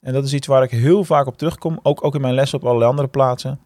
En 0.00 0.12
dat 0.12 0.24
is 0.24 0.32
iets 0.32 0.46
waar 0.46 0.62
ik 0.62 0.70
heel 0.70 1.04
vaak 1.04 1.26
op 1.26 1.38
terugkom, 1.38 1.78
ook, 1.82 2.04
ook 2.04 2.14
in 2.14 2.20
mijn 2.20 2.34
lessen 2.34 2.58
op 2.58 2.64
allerlei 2.64 2.90
andere 2.90 3.08
plaatsen. 3.08 3.60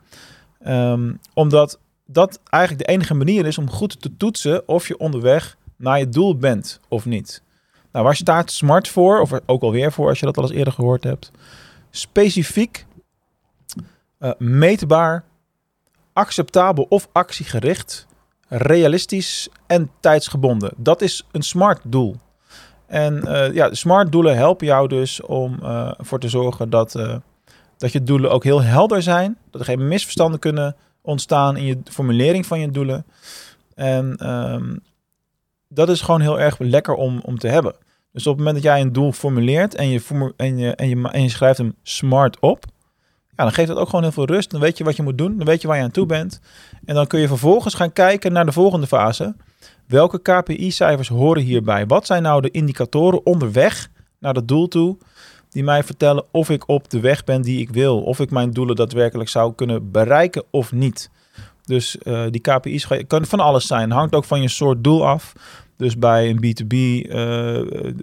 Um, 0.67 1.21
omdat 1.35 1.79
dat 2.13 2.41
eigenlijk 2.45 2.87
de 2.87 2.93
enige 2.93 3.15
manier 3.15 3.47
is 3.47 3.59
om 3.59 3.71
goed 3.71 4.03
te 4.03 4.17
toetsen 4.17 4.69
of 4.69 4.89
je 4.89 4.99
onderweg 4.99 5.57
naar 5.77 5.99
je 5.99 6.09
doel 6.09 6.37
bent 6.37 6.81
of 6.89 7.05
niet. 7.05 7.43
Nou, 7.93 8.05
waar 8.05 8.17
staat 8.17 8.51
SMART 8.51 8.89
voor? 8.89 9.21
Of 9.21 9.33
ook 9.47 9.63
alweer 9.63 9.93
voor 9.93 10.09
als 10.09 10.21
je 10.21 10.27
dat 10.27 10.37
al 10.37 10.43
eens 10.43 10.53
eerder 10.53 10.73
gehoord 10.73 11.05
hebt. 11.05 11.31
Specifiek, 11.91 12.87
uh, 14.19 14.31
meetbaar, 14.39 15.25
acceptabel 16.13 16.87
of 16.89 17.09
actiegericht, 17.13 18.07
realistisch 18.49 19.49
en 19.67 19.91
tijdsgebonden. 20.01 20.73
Dat 20.77 21.03
is 21.03 21.27
een 21.33 21.43
SMART 21.43 21.81
doel. 21.85 22.17
En 22.87 23.23
uh, 23.25 23.55
ja, 23.55 23.75
smart 23.75 24.13
doelen 24.13 24.37
helpen 24.37 24.67
jou 24.67 24.89
dus 24.89 25.23
om 25.23 25.59
uh, 25.63 25.93
ervoor 25.99 26.21
te 26.21 26.29
zorgen 26.29 26.71
dat, 26.71 26.93
dat 27.77 27.93
je 27.93 28.03
doelen 28.03 28.31
ook 28.31 28.45
heel 28.45 28.63
helder 28.63 29.03
zijn. 29.03 29.39
Dat 29.51 29.61
er 29.61 29.67
geen 29.67 29.89
misverstanden 29.89 30.41
kunnen 30.41 30.77
ontstaan 31.03 31.57
in 31.57 31.65
je 31.65 31.79
formulering 31.85 32.47
van 32.47 32.61
je 32.61 32.71
doelen. 32.71 33.07
En 33.75 34.31
um, 34.31 34.81
dat 35.69 35.89
is 35.89 36.01
gewoon 36.01 36.21
heel 36.21 36.41
erg 36.41 36.59
lekker 36.59 36.95
om, 36.95 37.21
om 37.25 37.39
te 37.39 37.49
hebben. 37.49 37.75
Dus 38.13 38.27
op 38.27 38.37
het 38.37 38.45
moment 38.45 38.63
dat 38.63 38.73
jij 38.73 38.81
een 38.81 38.93
doel 38.93 39.13
formuleert 39.13 39.75
en 39.75 39.89
je, 39.89 40.33
en 40.37 40.59
je, 40.59 40.75
en 40.75 40.89
je, 40.89 41.09
en 41.09 41.23
je 41.23 41.29
schrijft 41.29 41.59
hem 41.59 41.75
smart 41.83 42.41
op, 42.41 42.65
ja, 43.41 43.47
dan 43.47 43.53
geeft 43.53 43.69
dat 43.69 43.77
ook 43.77 43.89
gewoon 43.89 44.03
heel 44.03 44.13
veel 44.13 44.25
rust. 44.25 44.51
Dan 44.51 44.61
weet 44.61 44.79
je 44.79 44.85
wat 44.85 44.97
je 44.97 45.03
moet 45.03 45.19
doen, 45.19 45.37
dan 45.37 45.47
weet 45.47 45.61
je 45.61 45.69
waar 45.69 45.77
je 45.77 45.83
aan 45.83 45.91
toe 45.91 46.07
bent. 46.07 46.41
En 46.85 46.95
dan 46.95 47.07
kun 47.07 47.21
je 47.21 47.29
vervolgens 47.29 47.75
gaan 47.75 47.93
kijken 47.93 48.33
naar 48.33 48.47
de 48.47 48.53
volgende 48.53 48.87
fase. 48.87 49.35
Welke 49.87 50.23
KPI-cijfers 50.23 51.09
horen 51.09 51.43
hierbij? 51.43 51.87
Wat 51.87 52.07
zijn 52.07 52.23
nou 52.23 52.41
de 52.41 52.51
indicatoren 52.51 53.27
onderweg 53.27 53.89
naar 54.19 54.35
het 54.35 54.49
doel 54.49 54.69
toe 54.69 54.99
die 55.51 55.65
mij 55.65 55.85
vertellen 55.85 56.25
of 56.31 56.51
ik 56.51 56.69
op 56.69 56.91
de 56.91 57.01
weg 57.01 57.25
ben 57.25 57.43
die 57.43 57.61
ik 57.61 57.71
wil, 57.71 58.03
of 58.03 58.21
ik 58.21 58.31
mijn 58.31 58.51
doelen 58.51 58.77
daadwerkelijk 58.77 59.29
zou 59.29 59.55
kunnen 59.55 59.91
bereiken 59.91 60.45
of 60.51 60.73
niet. 60.73 61.11
Dus 61.65 61.97
uh, 62.03 62.23
die 62.31 62.41
KPI's 62.41 62.87
kan 63.07 63.27
van 63.27 63.41
alles 63.41 63.67
zijn. 63.67 63.91
Hangt 63.91 64.15
ook 64.15 64.25
van 64.25 64.43
je 64.43 64.49
soort 64.49 64.85
doel 64.85 65.07
af. 65.07 65.33
Dus 65.77 65.99
bij 65.99 66.31
een 66.31 66.45
B2B 66.45 66.75
uh, 67.11 67.61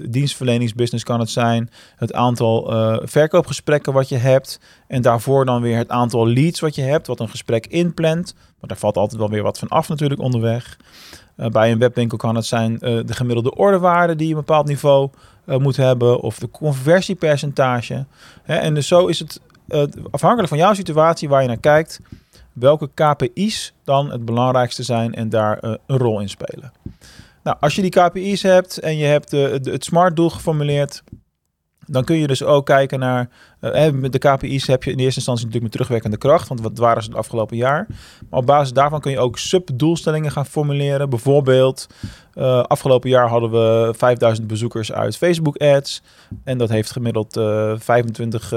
dienstverleningsbusiness 0.09 1.03
kan 1.03 1.19
het 1.19 1.29
zijn 1.29 1.69
het 1.95 2.13
aantal 2.13 2.73
uh, 2.73 2.97
verkoopgesprekken 3.03 3.93
wat 3.93 4.09
je 4.09 4.15
hebt. 4.15 4.59
En 4.87 5.01
daarvoor 5.01 5.45
dan 5.45 5.61
weer 5.61 5.77
het 5.77 5.89
aantal 5.89 6.27
leads 6.27 6.59
wat 6.59 6.75
je 6.75 6.81
hebt, 6.81 7.07
wat 7.07 7.19
een 7.19 7.29
gesprek 7.29 7.67
inplant. 7.67 8.33
Maar 8.35 8.69
daar 8.69 8.77
valt 8.77 8.97
altijd 8.97 9.19
wel 9.19 9.29
weer 9.29 9.43
wat 9.43 9.59
van 9.59 9.67
af 9.67 9.89
natuurlijk 9.89 10.21
onderweg. 10.21 10.77
Bij 11.35 11.71
een 11.71 11.79
webwinkel 11.79 12.17
kan 12.17 12.35
het 12.35 12.45
zijn 12.45 12.77
de 12.79 13.13
gemiddelde 13.13 13.55
ordewaarde 13.55 14.15
die 14.15 14.29
een 14.29 14.35
bepaald 14.35 14.67
niveau 14.67 15.09
moet 15.47 15.77
hebben. 15.77 16.19
Of 16.19 16.39
de 16.39 16.49
conversiepercentage. 16.49 18.05
Hè, 18.43 18.55
en 18.55 18.73
dus 18.73 18.87
zo 18.87 19.07
is 19.07 19.19
het 19.19 19.39
afhankelijk 20.11 20.49
van 20.49 20.57
jouw 20.57 20.73
situatie 20.73 21.29
waar 21.29 21.41
je 21.41 21.47
naar 21.47 21.59
kijkt. 21.59 21.99
Welke 22.53 22.89
KPI's 22.93 23.73
dan 23.83 24.11
het 24.11 24.25
belangrijkste 24.25 24.83
zijn 24.83 25.13
en 25.13 25.29
daar 25.29 25.57
een 25.61 25.79
rol 25.87 26.19
in 26.19 26.29
spelen. 26.29 26.71
Nou, 27.43 27.57
als 27.59 27.75
je 27.75 27.81
die 27.81 27.91
KPI's 27.91 28.41
hebt 28.41 28.77
en 28.77 28.97
je 28.97 29.05
hebt 29.05 29.31
het 29.31 29.83
SMART 29.83 30.15
doel 30.15 30.29
geformuleerd, 30.29 31.03
dan 31.87 32.03
kun 32.03 32.17
je 32.17 32.27
dus 32.27 32.43
ook 32.43 32.65
kijken 32.65 32.99
naar. 32.99 33.29
Uh, 33.61 33.87
de 34.09 34.17
KPI's 34.17 34.67
heb 34.67 34.83
je 34.83 34.91
in 34.91 34.97
eerste 34.97 35.15
instantie 35.15 35.45
natuurlijk 35.45 35.63
met 35.63 35.71
terugwerkende 35.71 36.17
kracht, 36.17 36.47
want 36.47 36.61
wat 36.61 36.77
waren 36.77 37.03
ze 37.03 37.09
het 37.09 37.17
afgelopen 37.17 37.57
jaar? 37.57 37.85
Maar 38.29 38.39
op 38.39 38.45
basis 38.45 38.73
daarvan 38.73 38.99
kun 38.99 39.11
je 39.11 39.19
ook 39.19 39.37
subdoelstellingen 39.37 40.31
gaan 40.31 40.45
formuleren. 40.45 41.09
Bijvoorbeeld, 41.09 41.87
uh, 42.35 42.61
afgelopen 42.61 43.09
jaar 43.09 43.27
hadden 43.27 43.51
we 43.51 43.93
5000 43.97 44.47
bezoekers 44.47 44.91
uit 44.91 45.17
Facebook 45.17 45.57
ads. 45.57 46.01
En 46.43 46.57
dat 46.57 46.69
heeft 46.69 46.91
gemiddeld 46.91 47.37
uh, 47.37 47.73
25 47.77 48.53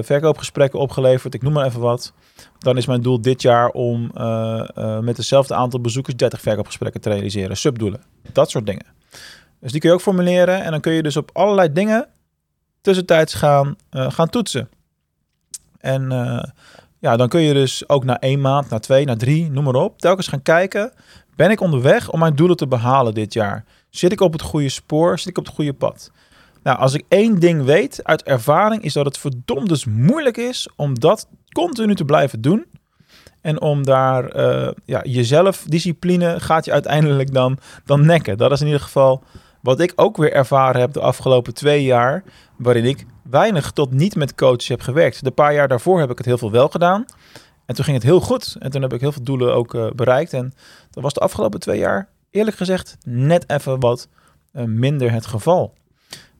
verkoopgesprekken 0.00 0.78
opgeleverd. 0.78 1.34
Ik 1.34 1.42
noem 1.42 1.52
maar 1.52 1.66
even 1.66 1.80
wat. 1.80 2.12
Dan 2.58 2.76
is 2.76 2.86
mijn 2.86 3.02
doel 3.02 3.20
dit 3.20 3.42
jaar 3.42 3.70
om 3.70 4.10
met 5.00 5.16
hetzelfde 5.16 5.54
aantal 5.54 5.80
bezoekers 5.80 6.16
30 6.16 6.40
verkoopgesprekken 6.40 7.00
te 7.00 7.10
realiseren. 7.10 7.56
Subdoelen. 7.56 8.00
Dat 8.32 8.50
soort 8.50 8.66
dingen. 8.66 8.95
Dus 9.60 9.72
die 9.72 9.80
kun 9.80 9.88
je 9.88 9.94
ook 9.94 10.02
formuleren. 10.02 10.62
En 10.62 10.70
dan 10.70 10.80
kun 10.80 10.92
je 10.92 11.02
dus 11.02 11.16
op 11.16 11.30
allerlei 11.32 11.72
dingen 11.72 12.08
tussentijds 12.80 13.34
gaan, 13.34 13.76
uh, 13.90 14.10
gaan 14.10 14.28
toetsen. 14.28 14.68
En 15.78 16.10
ja, 16.98 17.16
dan 17.16 17.28
kun 17.28 17.40
je 17.40 17.54
dus 17.54 17.88
ook 17.88 18.04
na 18.04 18.20
één 18.20 18.40
maand, 18.40 18.68
na 18.68 18.78
twee, 18.78 19.04
na 19.04 19.16
drie, 19.16 19.50
noem 19.50 19.64
maar 19.64 19.74
op. 19.74 19.98
Telkens 19.98 20.28
gaan 20.28 20.42
kijken. 20.42 20.92
Ben 21.36 21.50
ik 21.50 21.60
onderweg 21.60 22.10
om 22.10 22.18
mijn 22.18 22.36
doelen 22.36 22.56
te 22.56 22.66
behalen 22.66 23.14
dit 23.14 23.32
jaar? 23.32 23.64
Zit 23.90 24.12
ik 24.12 24.20
op 24.20 24.32
het 24.32 24.42
goede 24.42 24.68
spoor? 24.68 25.18
Zit 25.18 25.28
ik 25.28 25.38
op 25.38 25.44
het 25.44 25.54
goede 25.54 25.72
pad? 25.72 26.10
Nou, 26.62 26.78
als 26.78 26.94
ik 26.94 27.04
één 27.08 27.40
ding 27.40 27.64
weet 27.64 28.00
uit 28.02 28.22
ervaring, 28.22 28.82
is 28.82 28.92
dat 28.92 29.04
het 29.04 29.18
verdomd 29.18 29.68
dus 29.68 29.84
moeilijk 29.84 30.36
is 30.36 30.68
om 30.76 30.98
dat 31.00 31.28
continu 31.52 31.94
te 31.94 32.04
blijven 32.04 32.40
doen. 32.40 32.64
En 33.40 33.60
om 33.60 33.84
daar 33.84 34.36
uh, 34.36 34.68
ja, 34.84 35.00
jezelf, 35.04 35.64
discipline, 35.66 36.40
gaat 36.40 36.64
je 36.64 36.72
uiteindelijk 36.72 37.32
dan, 37.32 37.58
dan 37.84 38.06
nekken. 38.06 38.38
Dat 38.38 38.52
is 38.52 38.60
in 38.60 38.66
ieder 38.66 38.82
geval 38.82 39.22
wat 39.66 39.80
ik 39.80 39.92
ook 39.96 40.16
weer 40.16 40.32
ervaren 40.32 40.80
heb 40.80 40.92
de 40.92 41.00
afgelopen 41.00 41.54
twee 41.54 41.82
jaar. 41.82 42.24
Waarin 42.56 42.84
ik 42.84 43.06
weinig 43.22 43.70
tot 43.70 43.92
niet 43.92 44.14
met 44.14 44.34
coaches 44.34 44.68
heb 44.68 44.80
gewerkt. 44.80 45.24
De 45.24 45.30
paar 45.30 45.54
jaar 45.54 45.68
daarvoor 45.68 46.00
heb 46.00 46.10
ik 46.10 46.18
het 46.18 46.26
heel 46.26 46.38
veel 46.38 46.50
wel 46.50 46.68
gedaan. 46.68 47.04
En 47.64 47.74
toen 47.74 47.84
ging 47.84 47.96
het 47.96 48.06
heel 48.06 48.20
goed. 48.20 48.56
En 48.58 48.70
toen 48.70 48.82
heb 48.82 48.92
ik 48.92 49.00
heel 49.00 49.12
veel 49.12 49.22
doelen 49.22 49.54
ook 49.54 49.74
uh, 49.74 49.90
bereikt. 49.90 50.32
En 50.32 50.52
dat 50.90 51.02
was 51.02 51.12
de 51.12 51.20
afgelopen 51.20 51.60
twee 51.60 51.78
jaar, 51.78 52.08
eerlijk 52.30 52.56
gezegd, 52.56 52.96
net 53.04 53.50
even 53.50 53.80
wat 53.80 54.08
uh, 54.52 54.64
minder 54.64 55.12
het 55.12 55.26
geval. 55.26 55.74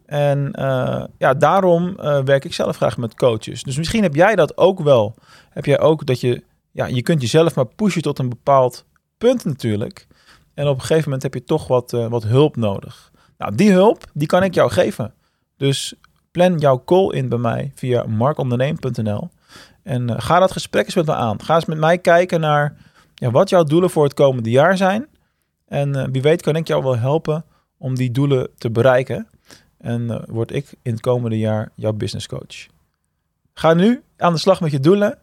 En 0.04 0.52
uh, 0.59 1.04
ja, 1.18 1.35
daarom 1.35 1.97
werk 2.25 2.45
ik 2.45 2.54
zelf 2.54 2.76
graag 2.76 2.97
met 2.97 3.14
coaches. 3.14 3.62
Dus 3.62 3.76
misschien 3.76 4.02
heb 4.02 4.14
jij 4.14 4.35
dat 4.35 4.56
ook 4.56 4.80
wel. 4.80 5.14
Heb 5.50 5.64
jij 5.64 5.80
ook 5.80 6.06
dat 6.06 6.21
je, 6.21 6.42
ja, 6.71 6.87
je 6.87 7.02
kunt 7.02 7.21
jezelf 7.21 7.54
maar 7.54 7.66
pushen 7.66 8.02
tot 8.02 8.18
een 8.18 8.28
bepaald 8.28 8.85
punt 9.18 9.45
natuurlijk. 9.45 10.06
En 10.54 10.66
op 10.66 10.75
een 10.75 10.80
gegeven 10.80 11.04
moment 11.04 11.23
heb 11.23 11.35
je 11.35 11.45
toch 11.45 11.66
wat, 11.66 11.90
wat 11.90 12.23
hulp 12.23 12.56
nodig. 12.56 13.14
Nou, 13.38 13.55
die 13.55 13.73
hulp, 13.73 14.05
die 14.12 14.26
kan 14.26 14.43
ik 14.43 14.55
jou 14.55 14.71
geven. 14.71 15.14
Dus 15.57 15.95
plan 16.31 16.59
jouw 16.59 16.83
call 16.85 17.11
in 17.11 17.28
bij 17.28 17.38
mij 17.38 17.73
via 17.75 18.05
markonderneem.nl. 18.07 19.28
En 19.83 20.23
ga 20.23 20.38
dat 20.38 20.52
gesprek 20.52 20.85
eens 20.85 20.95
met 20.95 21.07
me 21.07 21.14
aan. 21.14 21.43
Ga 21.43 21.55
eens 21.55 21.64
met 21.64 21.78
mij 21.78 21.99
kijken 21.99 22.40
naar 22.40 22.76
ja, 23.14 23.31
wat 23.31 23.49
jouw 23.49 23.64
doelen 23.64 23.90
voor 23.90 24.05
het 24.05 24.14
komende 24.14 24.50
jaar 24.50 24.76
zijn. 24.76 25.07
En 25.66 26.12
wie 26.12 26.23
weet 26.23 26.43
kan 26.43 26.57
ik 26.57 26.66
jou 26.66 26.83
wel 26.83 26.99
helpen 26.99 27.45
om 27.78 27.95
die 27.95 28.11
doelen 28.11 28.49
te 28.59 28.71
bereiken. 28.71 29.28
En 29.78 30.02
uh, 30.02 30.19
word 30.26 30.52
ik 30.52 30.75
in 30.83 30.93
het 30.93 31.00
komende 31.00 31.38
jaar 31.38 31.71
jouw 31.75 31.93
business 31.93 32.26
coach. 32.26 32.66
Ga 33.55 33.75
nu 33.75 34.02
aan 34.16 34.33
de 34.33 34.38
slag 34.38 34.61
met 34.61 34.71
je 34.71 34.81
doelen. 34.81 35.19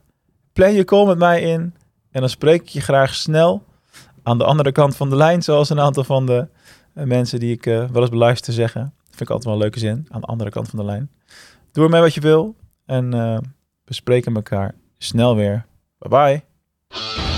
Plan 0.53 0.74
je 0.74 0.84
call 0.84 1.05
met 1.05 1.17
mij 1.17 1.41
in. 1.41 1.75
En 2.12 2.20
dan 2.20 2.29
spreek 2.29 2.62
ik 2.62 2.67
je 2.67 2.82
graag 2.82 3.15
snel 3.15 3.63
aan 4.24 4.38
de 4.38 4.43
andere 4.43 4.72
kant 4.72 4.96
van 4.96 5.10
de 5.10 5.15
lijn. 5.15 5.41
Zoals 5.41 5.70
een 5.70 5.79
aantal 5.79 6.03
van 6.03 6.25
de 6.25 6.48
mensen 6.93 7.39
die 7.39 7.53
ik 7.53 7.65
uh, 7.65 7.89
wel 7.89 8.01
eens 8.01 8.12
beluister 8.12 8.53
zeggen. 8.53 8.93
Vind 9.03 9.21
ik 9.21 9.29
altijd 9.29 9.45
wel 9.45 9.53
een 9.53 9.59
leuke 9.59 9.79
zin. 9.79 10.07
Aan 10.09 10.21
de 10.21 10.27
andere 10.27 10.50
kant 10.50 10.69
van 10.69 10.79
de 10.79 10.85
lijn. 10.85 11.12
Doe 11.71 11.83
ermee 11.83 12.01
wat 12.01 12.13
je 12.13 12.21
wil. 12.21 12.55
En 12.85 13.09
we 13.85 13.93
spreken 13.93 14.35
elkaar 14.35 14.75
snel 14.97 15.35
weer. 15.35 15.65
Bye 16.00 16.09
bye. 16.09 17.32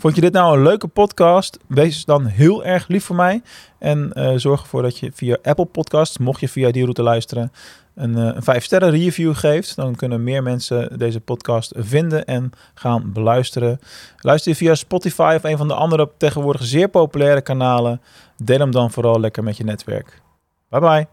Vond 0.00 0.14
je 0.14 0.20
dit 0.20 0.32
nou 0.32 0.56
een 0.56 0.62
leuke 0.62 0.86
podcast? 0.86 1.58
Wees 1.66 2.04
dan 2.04 2.26
heel 2.26 2.64
erg 2.64 2.88
lief 2.88 3.04
voor 3.04 3.16
mij. 3.16 3.42
En 3.78 4.10
uh, 4.14 4.32
zorg 4.36 4.60
ervoor 4.60 4.82
dat 4.82 4.98
je 4.98 5.10
via 5.14 5.36
Apple 5.42 5.64
Podcasts, 5.64 6.18
mocht 6.18 6.40
je 6.40 6.48
via 6.48 6.70
die 6.70 6.82
route 6.82 7.02
luisteren, 7.02 7.52
een, 7.94 8.16
uh, 8.16 8.30
een 8.34 8.42
5 8.42 8.64
sterren 8.64 8.90
review 8.90 9.34
geeft. 9.34 9.76
Dan 9.76 9.94
kunnen 9.94 10.22
meer 10.22 10.42
mensen 10.42 10.98
deze 10.98 11.20
podcast 11.20 11.72
vinden 11.76 12.24
en 12.24 12.52
gaan 12.74 13.12
beluisteren. 13.12 13.78
Luister 14.16 14.50
je 14.50 14.56
via 14.56 14.74
Spotify 14.74 15.34
of 15.36 15.44
een 15.44 15.56
van 15.56 15.68
de 15.68 15.74
andere 15.74 16.10
tegenwoordig 16.16 16.64
zeer 16.64 16.88
populaire 16.88 17.40
kanalen. 17.40 18.00
Deel 18.36 18.58
hem 18.58 18.70
dan 18.70 18.90
vooral 18.90 19.20
lekker 19.20 19.42
met 19.42 19.56
je 19.56 19.64
netwerk. 19.64 20.22
Bye 20.68 20.80
bye. 20.80 21.08